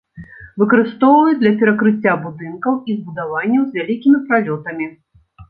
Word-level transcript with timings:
Выкарыстоўваюць 0.61 1.37
для 1.41 1.51
перакрыцця 1.59 2.13
будынкаў 2.23 2.73
і 2.89 2.97
збудаванняў 2.97 3.63
з 3.67 3.71
вялікімі 3.79 4.25
пралётамі. 4.27 4.91